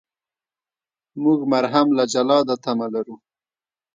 موږ 1.23 1.39
مرهم 1.51 1.87
له 1.97 2.03
جلاده 2.13 2.55
تمه 2.63 2.87
لرو. 2.93 3.15